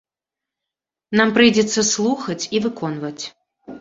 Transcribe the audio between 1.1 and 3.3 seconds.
Нам прыйдзецца слухаць і выконваць.